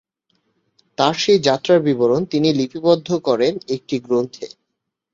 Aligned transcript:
তাঁর 0.97 1.15
সেই 1.15 1.39
যাত্রার 1.39 1.79
বিবরণ 1.81 2.21
তিনি 2.25 2.49
লিপিবদ্ধ 2.53 3.09
করেন 3.27 3.53
একটি 3.67 3.95
গ্রন্থে। 3.99 4.47